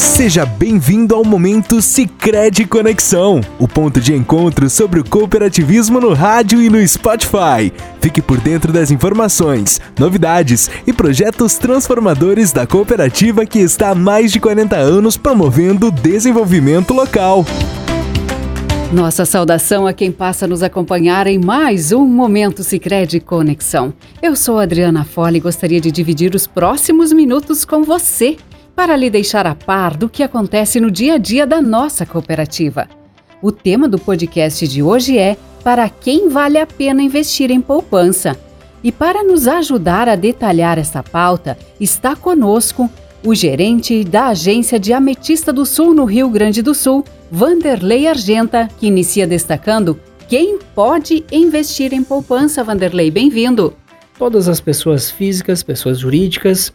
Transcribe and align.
Seja 0.00 0.46
bem-vindo 0.46 1.14
ao 1.14 1.22
momento 1.22 1.82
Sicredi 1.82 2.64
Conexão, 2.64 3.42
o 3.58 3.68
ponto 3.68 4.00
de 4.00 4.14
encontro 4.14 4.70
sobre 4.70 4.98
o 4.98 5.04
cooperativismo 5.04 6.00
no 6.00 6.14
rádio 6.14 6.62
e 6.62 6.70
no 6.70 6.86
Spotify. 6.88 7.70
Fique 8.00 8.22
por 8.22 8.40
dentro 8.40 8.72
das 8.72 8.90
informações, 8.90 9.78
novidades 9.98 10.70
e 10.86 10.92
projetos 10.92 11.58
transformadores 11.58 12.50
da 12.50 12.66
cooperativa 12.66 13.44
que 13.44 13.58
está 13.58 13.90
há 13.90 13.94
mais 13.94 14.32
de 14.32 14.40
40 14.40 14.74
anos 14.74 15.18
promovendo 15.18 15.88
o 15.88 15.92
desenvolvimento 15.92 16.94
local. 16.94 17.44
Nossa 18.90 19.26
saudação 19.26 19.86
a 19.86 19.92
quem 19.92 20.10
passa 20.10 20.46
a 20.46 20.48
nos 20.48 20.62
acompanhar 20.62 21.26
em 21.26 21.38
mais 21.38 21.92
um 21.92 22.06
Momento 22.06 22.64
Sicredi 22.64 23.20
Conexão. 23.20 23.92
Eu 24.22 24.34
sou 24.34 24.58
Adriana 24.58 25.04
Fole 25.04 25.36
e 25.36 25.40
gostaria 25.40 25.80
de 25.80 25.92
dividir 25.92 26.34
os 26.34 26.46
próximos 26.46 27.12
minutos 27.12 27.66
com 27.66 27.84
você 27.84 28.38
para 28.80 28.96
lhe 28.96 29.10
deixar 29.10 29.46
a 29.46 29.54
par 29.54 29.94
do 29.94 30.08
que 30.08 30.22
acontece 30.22 30.80
no 30.80 30.90
dia 30.90 31.16
a 31.16 31.18
dia 31.18 31.46
da 31.46 31.60
nossa 31.60 32.06
cooperativa. 32.06 32.88
O 33.42 33.52
tema 33.52 33.86
do 33.86 33.98
podcast 33.98 34.66
de 34.66 34.82
hoje 34.82 35.18
é 35.18 35.36
Para 35.62 35.86
quem 35.90 36.30
vale 36.30 36.56
a 36.56 36.66
pena 36.66 37.02
investir 37.02 37.50
em 37.50 37.60
poupança? 37.60 38.34
E 38.82 38.90
para 38.90 39.22
nos 39.22 39.46
ajudar 39.46 40.08
a 40.08 40.16
detalhar 40.16 40.78
esta 40.78 41.02
pauta, 41.02 41.58
está 41.78 42.16
conosco 42.16 42.88
o 43.22 43.34
gerente 43.34 44.02
da 44.02 44.28
agência 44.28 44.80
de 44.80 44.94
Ametista 44.94 45.52
do 45.52 45.66
Sul 45.66 45.92
no 45.92 46.06
Rio 46.06 46.30
Grande 46.30 46.62
do 46.62 46.74
Sul, 46.74 47.04
Vanderlei 47.30 48.06
Argenta, 48.06 48.66
que 48.78 48.86
inicia 48.86 49.26
destacando 49.26 50.00
quem 50.26 50.58
pode 50.74 51.22
investir 51.30 51.92
em 51.92 52.02
poupança. 52.02 52.64
Vanderlei, 52.64 53.10
bem-vindo. 53.10 53.74
Todas 54.18 54.48
as 54.48 54.58
pessoas 54.58 55.10
físicas, 55.10 55.62
pessoas 55.62 55.98
jurídicas 55.98 56.72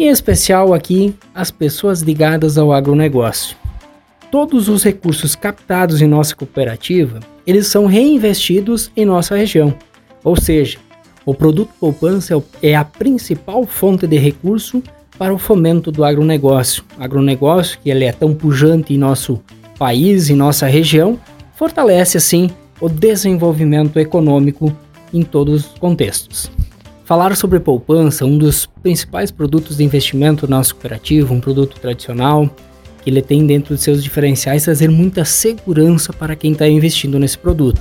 e 0.00 0.04
em 0.04 0.08
especial 0.08 0.72
aqui 0.72 1.14
as 1.34 1.50
pessoas 1.50 2.00
ligadas 2.00 2.56
ao 2.56 2.72
agronegócio. 2.72 3.54
Todos 4.30 4.66
os 4.66 4.82
recursos 4.82 5.36
captados 5.36 6.00
em 6.00 6.06
nossa 6.06 6.34
cooperativa, 6.34 7.20
eles 7.46 7.66
são 7.66 7.84
reinvestidos 7.84 8.90
em 8.96 9.04
nossa 9.04 9.36
região. 9.36 9.74
Ou 10.24 10.40
seja, 10.40 10.78
o 11.26 11.34
produto 11.34 11.70
poupança 11.78 12.42
é 12.62 12.74
a 12.74 12.82
principal 12.82 13.66
fonte 13.66 14.06
de 14.06 14.16
recurso 14.16 14.82
para 15.18 15.34
o 15.34 15.38
fomento 15.38 15.92
do 15.92 16.02
agronegócio. 16.02 16.82
O 16.98 17.02
agronegócio, 17.02 17.78
que 17.82 17.90
ele 17.90 18.06
é 18.06 18.12
tão 18.12 18.34
pujante 18.34 18.94
em 18.94 18.98
nosso 18.98 19.38
país, 19.78 20.30
em 20.30 20.34
nossa 20.34 20.66
região, 20.66 21.20
fortalece 21.56 22.16
assim 22.16 22.48
o 22.80 22.88
desenvolvimento 22.88 23.98
econômico 23.98 24.74
em 25.12 25.22
todos 25.22 25.66
os 25.66 25.78
contextos. 25.78 26.50
Falar 27.10 27.34
sobre 27.34 27.58
poupança, 27.58 28.24
um 28.24 28.38
dos 28.38 28.66
principais 28.66 29.32
produtos 29.32 29.78
de 29.78 29.82
investimento 29.82 30.46
do 30.46 30.50
nosso 30.52 30.76
cooperativo, 30.76 31.34
um 31.34 31.40
produto 31.40 31.76
tradicional, 31.80 32.48
que 33.02 33.10
ele 33.10 33.20
tem 33.20 33.44
dentro 33.44 33.74
de 33.74 33.82
seus 33.82 34.00
diferenciais 34.00 34.62
trazer 34.62 34.88
muita 34.88 35.24
segurança 35.24 36.12
para 36.12 36.36
quem 36.36 36.52
está 36.52 36.68
investindo 36.68 37.18
nesse 37.18 37.36
produto. 37.36 37.80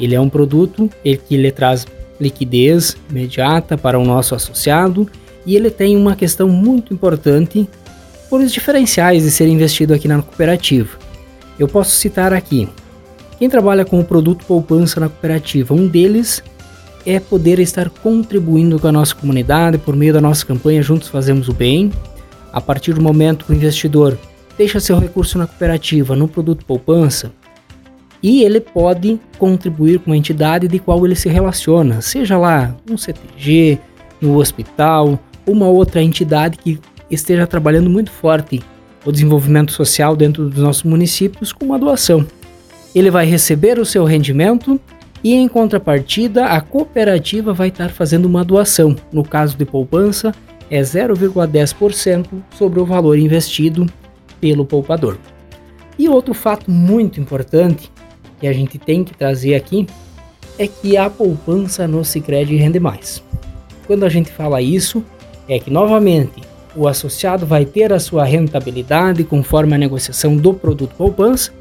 Ele 0.00 0.14
é 0.14 0.20
um 0.20 0.30
produto 0.30 0.88
que 1.04 1.34
ele 1.34 1.52
traz 1.52 1.86
liquidez 2.18 2.96
imediata 3.10 3.76
para 3.76 3.98
o 3.98 4.04
nosso 4.06 4.34
associado 4.34 5.06
e 5.44 5.54
ele 5.54 5.70
tem 5.70 5.94
uma 5.94 6.16
questão 6.16 6.48
muito 6.48 6.94
importante 6.94 7.68
por 8.30 8.40
os 8.40 8.50
diferenciais 8.50 9.24
de 9.24 9.30
ser 9.30 9.46
investido 9.46 9.92
aqui 9.92 10.08
na 10.08 10.22
cooperativa. 10.22 10.96
Eu 11.58 11.68
posso 11.68 11.94
citar 11.96 12.32
aqui 12.32 12.66
quem 13.38 13.50
trabalha 13.50 13.84
com 13.84 14.00
o 14.00 14.04
produto 14.04 14.46
poupança 14.46 14.98
na 14.98 15.10
cooperativa, 15.10 15.74
um 15.74 15.86
deles 15.86 16.42
é 17.08 17.18
poder 17.18 17.58
estar 17.58 17.88
contribuindo 17.88 18.78
com 18.78 18.86
a 18.86 18.92
nossa 18.92 19.14
comunidade 19.14 19.78
por 19.78 19.96
meio 19.96 20.12
da 20.12 20.20
nossa 20.20 20.44
campanha 20.44 20.82
Juntos 20.82 21.08
Fazemos 21.08 21.48
o 21.48 21.54
Bem. 21.54 21.90
A 22.52 22.60
partir 22.60 22.92
do 22.92 23.00
momento 23.00 23.46
que 23.46 23.52
o 23.52 23.54
investidor 23.54 24.18
deixa 24.58 24.78
seu 24.78 24.98
recurso 24.98 25.38
na 25.38 25.46
cooperativa, 25.46 26.14
no 26.14 26.28
produto 26.28 26.66
poupança, 26.66 27.32
e 28.22 28.42
ele 28.42 28.60
pode 28.60 29.18
contribuir 29.38 30.00
com 30.00 30.12
a 30.12 30.16
entidade 30.18 30.68
de 30.68 30.78
qual 30.78 31.02
ele 31.06 31.14
se 31.14 31.30
relaciona, 31.30 32.02
seja 32.02 32.36
lá 32.36 32.76
um 32.90 32.98
CTG, 32.98 33.78
no 34.20 34.36
hospital, 34.36 35.18
uma 35.46 35.66
outra 35.66 36.02
entidade 36.02 36.58
que 36.58 36.78
esteja 37.10 37.46
trabalhando 37.46 37.88
muito 37.88 38.10
forte 38.10 38.62
o 39.02 39.10
desenvolvimento 39.10 39.72
social 39.72 40.14
dentro 40.14 40.50
dos 40.50 40.62
nossos 40.62 40.82
municípios 40.82 41.54
com 41.54 41.64
uma 41.64 41.78
doação. 41.78 42.26
Ele 42.94 43.10
vai 43.10 43.24
receber 43.24 43.78
o 43.78 43.86
seu 43.86 44.04
rendimento 44.04 44.78
e 45.22 45.34
em 45.34 45.48
contrapartida 45.48 46.46
a 46.46 46.60
cooperativa 46.60 47.52
vai 47.52 47.68
estar 47.68 47.90
fazendo 47.90 48.26
uma 48.26 48.44
doação. 48.44 48.94
No 49.12 49.22
caso 49.22 49.56
de 49.56 49.64
poupança, 49.64 50.32
é 50.70 50.80
0,10% 50.80 52.26
sobre 52.56 52.80
o 52.80 52.86
valor 52.86 53.18
investido 53.18 53.86
pelo 54.40 54.64
poupador. 54.64 55.18
E 55.98 56.08
outro 56.08 56.34
fato 56.34 56.70
muito 56.70 57.20
importante 57.20 57.90
que 58.38 58.46
a 58.46 58.52
gente 58.52 58.78
tem 58.78 59.02
que 59.02 59.16
trazer 59.16 59.54
aqui 59.54 59.86
é 60.58 60.66
que 60.66 60.96
a 60.96 61.10
poupança 61.10 61.88
no 61.88 62.04
Sicredi 62.04 62.56
rende 62.56 62.78
mais. 62.78 63.22
Quando 63.86 64.04
a 64.04 64.08
gente 64.08 64.30
fala 64.30 64.60
isso, 64.60 65.04
é 65.48 65.58
que 65.58 65.70
novamente 65.70 66.42
o 66.76 66.86
associado 66.86 67.46
vai 67.46 67.64
ter 67.64 67.92
a 67.92 67.98
sua 67.98 68.24
rentabilidade 68.24 69.24
conforme 69.24 69.74
a 69.74 69.78
negociação 69.78 70.36
do 70.36 70.54
produto 70.54 70.94
poupança 70.96 71.57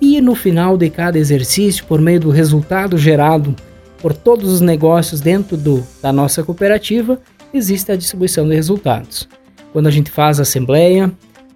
e 0.00 0.20
no 0.20 0.34
final 0.34 0.76
de 0.76 0.90
cada 0.90 1.18
exercício, 1.18 1.84
por 1.86 2.00
meio 2.00 2.20
do 2.20 2.30
resultado 2.30 2.98
gerado 2.98 3.54
por 4.00 4.12
todos 4.12 4.52
os 4.52 4.60
negócios 4.60 5.20
dentro 5.20 5.56
do, 5.56 5.84
da 6.02 6.12
nossa 6.12 6.42
cooperativa, 6.42 7.18
existe 7.52 7.90
a 7.90 7.96
distribuição 7.96 8.48
de 8.48 8.54
resultados. 8.54 9.28
Quando 9.72 9.86
a 9.86 9.90
gente 9.90 10.10
faz 10.10 10.38
a 10.38 10.42
assembleia, 10.42 11.10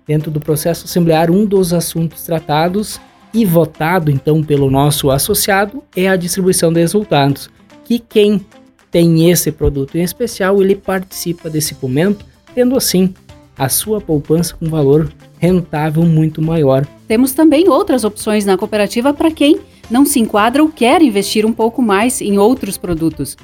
dentro 0.06 0.30
do 0.30 0.40
processo 0.40 0.86
assemblear, 0.86 1.30
um 1.30 1.44
dos 1.44 1.72
assuntos 1.72 2.24
tratados 2.24 3.00
e 3.32 3.44
votado 3.44 4.10
então 4.10 4.42
pelo 4.42 4.70
nosso 4.70 5.10
associado 5.10 5.82
é 5.94 6.08
a 6.08 6.16
distribuição 6.16 6.72
de 6.72 6.80
resultados, 6.80 7.48
que 7.84 7.98
quem 7.98 8.44
tem 8.90 9.30
esse 9.30 9.52
produto 9.52 9.96
em 9.96 10.02
especial, 10.02 10.60
ele 10.60 10.74
participa 10.74 11.48
desse 11.48 11.76
momento, 11.80 12.24
tendo 12.54 12.76
assim 12.76 13.14
a 13.60 13.68
sua 13.68 14.00
poupança 14.00 14.56
com 14.58 14.70
valor 14.70 15.12
rentável 15.38 16.02
muito 16.02 16.40
maior. 16.40 16.86
Temos 17.06 17.32
também 17.34 17.68
outras 17.68 18.04
opções 18.04 18.46
na 18.46 18.56
cooperativa 18.56 19.12
para 19.12 19.30
quem 19.30 19.60
não 19.90 20.06
se 20.06 20.18
enquadra 20.18 20.62
ou 20.62 20.70
quer 20.70 21.02
investir 21.02 21.44
um 21.44 21.52
pouco 21.52 21.82
mais 21.82 22.22
em 22.22 22.38
outros 22.38 22.78
produtos. 22.78 23.36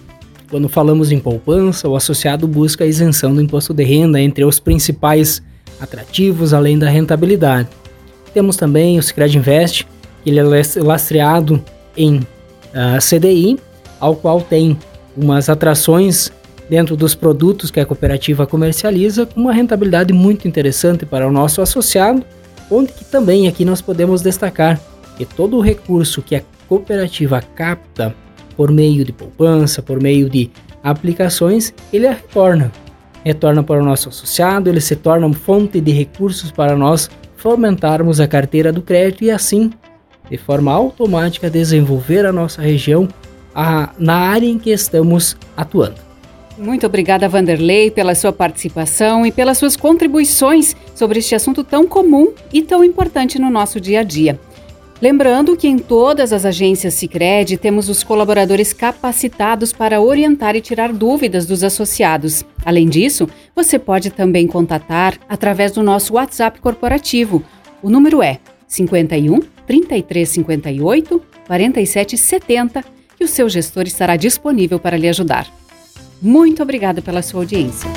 Quando 0.48 0.70
falamos 0.70 1.12
em 1.12 1.18
poupança, 1.18 1.86
o 1.86 1.94
associado 1.94 2.48
busca 2.48 2.84
a 2.84 2.86
isenção 2.86 3.34
do 3.34 3.42
imposto 3.42 3.74
de 3.74 3.84
renda 3.84 4.18
entre 4.18 4.42
os 4.42 4.58
principais 4.58 5.42
atrativos, 5.78 6.54
além 6.54 6.78
da 6.78 6.88
rentabilidade. 6.88 7.68
Temos 8.32 8.56
também 8.56 8.98
o 8.98 9.02
Sicredi 9.02 9.36
Invest, 9.36 9.86
que 10.24 10.30
ele 10.30 10.38
é 10.38 10.82
lastreado 10.82 11.62
em 11.94 12.20
uh, 12.20 12.26
ah, 12.72 12.98
CDI, 13.00 13.58
ao 14.00 14.16
qual 14.16 14.40
tem 14.40 14.78
umas 15.14 15.50
atrações 15.50 16.32
dentro 16.68 16.96
dos 16.96 17.14
produtos 17.14 17.70
que 17.70 17.80
a 17.80 17.86
cooperativa 17.86 18.46
comercializa, 18.46 19.26
com 19.26 19.40
uma 19.40 19.52
rentabilidade 19.52 20.12
muito 20.12 20.48
interessante 20.48 21.06
para 21.06 21.26
o 21.26 21.32
nosso 21.32 21.62
associado, 21.62 22.24
onde 22.70 22.92
que 22.92 23.04
também 23.04 23.46
aqui 23.46 23.64
nós 23.64 23.80
podemos 23.80 24.22
destacar 24.22 24.80
que 25.16 25.24
todo 25.24 25.56
o 25.56 25.60
recurso 25.60 26.20
que 26.20 26.36
a 26.36 26.42
cooperativa 26.68 27.40
capta 27.40 28.14
por 28.56 28.70
meio 28.70 29.04
de 29.04 29.12
poupança, 29.12 29.82
por 29.82 30.00
meio 30.00 30.28
de 30.28 30.50
aplicações, 30.82 31.72
ele 31.92 32.08
retorna. 32.08 32.72
Retorna 33.24 33.62
para 33.62 33.80
o 33.80 33.84
nosso 33.84 34.08
associado, 34.08 34.68
ele 34.68 34.80
se 34.80 34.94
torna 34.94 35.32
fonte 35.32 35.80
de 35.80 35.92
recursos 35.92 36.50
para 36.50 36.76
nós 36.76 37.10
fomentarmos 37.36 38.20
a 38.20 38.28
carteira 38.28 38.72
do 38.72 38.80
crédito 38.82 39.24
e 39.24 39.30
assim, 39.30 39.70
de 40.30 40.36
forma 40.36 40.72
automática, 40.72 41.50
desenvolver 41.50 42.24
a 42.24 42.32
nossa 42.32 42.62
região 42.62 43.08
a, 43.54 43.90
na 43.98 44.14
área 44.14 44.46
em 44.46 44.58
que 44.58 44.70
estamos 44.70 45.36
atuando. 45.56 46.05
Muito 46.58 46.86
obrigada, 46.86 47.28
Vanderlei, 47.28 47.90
pela 47.90 48.14
sua 48.14 48.32
participação 48.32 49.26
e 49.26 49.32
pelas 49.32 49.58
suas 49.58 49.76
contribuições 49.76 50.74
sobre 50.94 51.18
este 51.18 51.34
assunto 51.34 51.62
tão 51.62 51.86
comum 51.86 52.32
e 52.50 52.62
tão 52.62 52.82
importante 52.82 53.38
no 53.38 53.50
nosso 53.50 53.78
dia 53.78 54.00
a 54.00 54.02
dia. 54.02 54.40
Lembrando 55.00 55.54
que 55.54 55.68
em 55.68 55.76
todas 55.76 56.32
as 56.32 56.46
agências 56.46 56.94
Sicredi 56.94 57.58
temos 57.58 57.90
os 57.90 58.02
colaboradores 58.02 58.72
capacitados 58.72 59.70
para 59.70 60.00
orientar 60.00 60.56
e 60.56 60.62
tirar 60.62 60.90
dúvidas 60.90 61.44
dos 61.44 61.62
associados. 61.62 62.42
Além 62.64 62.88
disso, 62.88 63.28
você 63.54 63.78
pode 63.78 64.08
também 64.08 64.46
contatar 64.46 65.18
através 65.28 65.72
do 65.72 65.82
nosso 65.82 66.14
WhatsApp 66.14 66.60
corporativo. 66.60 67.44
O 67.82 67.90
número 67.90 68.22
é 68.22 68.38
51 68.66 69.40
3358 69.66 71.22
4770 71.46 72.84
e 73.20 73.24
o 73.24 73.28
seu 73.28 73.50
gestor 73.50 73.84
estará 73.86 74.16
disponível 74.16 74.78
para 74.78 74.96
lhe 74.96 75.08
ajudar. 75.08 75.46
Muito 76.20 76.62
obrigada 76.62 77.02
pela 77.02 77.22
sua 77.22 77.40
audiência. 77.40 77.90